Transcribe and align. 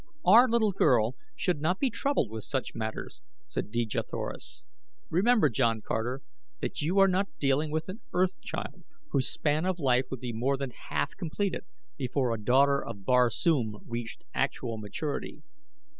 "Our 0.25 0.49
little 0.49 0.71
girl 0.71 1.15
should 1.35 1.61
not 1.61 1.75
yet 1.75 1.79
be 1.79 1.89
troubled 1.91 2.31
with 2.31 2.43
such 2.43 2.73
matters," 2.73 3.21
said 3.45 3.69
Dejah 3.69 4.01
Thoris. 4.01 4.63
"Remember, 5.11 5.47
John 5.47 5.81
Carter, 5.83 6.21
that 6.59 6.81
you 6.81 6.97
are 6.97 7.07
not 7.07 7.29
dealing 7.37 7.69
with 7.69 7.87
an 7.87 8.01
Earth 8.11 8.41
child, 8.41 8.83
whose 9.09 9.29
span 9.31 9.63
of 9.63 9.77
life 9.77 10.05
would 10.09 10.19
be 10.21 10.33
more 10.33 10.57
than 10.57 10.71
half 10.71 11.15
completed 11.15 11.65
before 11.97 12.33
a 12.33 12.41
daughter 12.43 12.83
of 12.83 13.05
Barsoom 13.05 13.77
reached 13.85 14.23
actual 14.33 14.79
maturity." 14.79 15.43